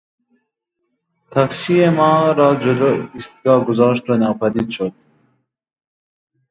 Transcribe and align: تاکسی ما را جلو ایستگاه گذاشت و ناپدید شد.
تاکسی 1.31 1.75
ما 1.97 2.11
را 2.37 2.49
جلو 2.63 2.91
ایستگاه 3.15 3.65
گذاشت 3.69 4.09
و 4.09 4.13
ناپدید 4.23 4.69
شد. 4.69 4.93